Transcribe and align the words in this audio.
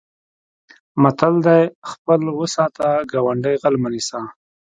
متل 1.01 1.33
دی: 1.45 1.61
خپل 1.91 2.21
و 2.37 2.41
ساته 2.55 2.87
ګاونډی 3.11 3.55
غل 3.61 3.75
مه 3.81 3.89
نیسه. 3.93 4.19